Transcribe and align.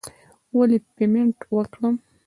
ولې 0.57 0.77
پیمنټ 0.95 1.35
وکړم. 1.55 1.93